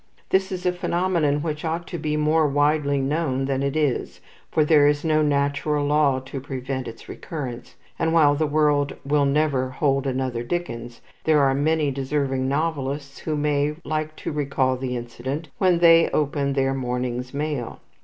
This 0.31 0.51
is 0.51 0.65
a 0.65 0.71
phenomenon 0.73 1.43
which 1.43 1.63
ought 1.63 1.85
to 1.89 1.99
be 1.99 2.17
more 2.17 2.47
widely 2.47 2.99
known 2.99 3.45
than 3.45 3.61
it 3.61 3.75
is, 3.75 4.19
for 4.49 4.65
there 4.65 4.87
is 4.87 5.05
no 5.05 5.21
natural 5.21 5.85
law 5.85 6.19
to 6.21 6.39
prevent 6.41 6.87
its 6.87 7.07
recurrence; 7.07 7.75
and 7.99 8.11
while 8.11 8.33
the 8.33 8.47
world 8.47 8.95
will 9.05 9.25
never 9.25 9.69
hold 9.69 10.07
another 10.07 10.41
Dickens, 10.41 11.01
there 11.25 11.41
are 11.43 11.53
many 11.53 11.91
deserving 11.91 12.47
novelists 12.47 13.19
who 13.19 13.35
may 13.37 13.75
like 13.83 14.15
to 14.15 14.31
recall 14.31 14.75
the 14.75 14.97
incident 14.97 15.49
when 15.59 15.77
they 15.77 16.09
open 16.09 16.53
their 16.53 16.73
morning's 16.73 17.31
mail. 17.31 17.79